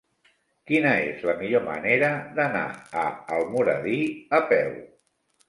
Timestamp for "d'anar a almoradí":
2.39-4.01